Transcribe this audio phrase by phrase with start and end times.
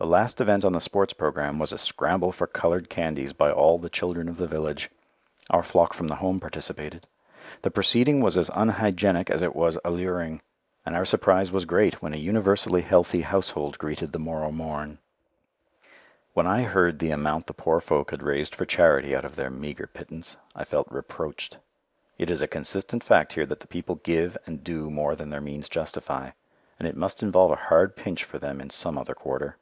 [0.00, 3.78] The last event on the sports programme was a scramble for coloured candies by all
[3.80, 4.90] the children of the village.
[5.50, 7.08] Our flock from the Home participated.
[7.62, 10.42] The proceeding was as unhygienic as it was alluring,
[10.86, 15.00] and our surprise was great when a universally healthy household greeted the morrow morn.
[16.32, 19.50] When I heard the amount the poor folk had raised for charity out of their
[19.50, 21.58] meagre pittance, I felt reproached.
[22.18, 25.40] It is a consistent fact here that the people give and do more than their
[25.40, 26.30] means justify,
[26.78, 29.56] and it must involve a hard pinch for them in some other quarter.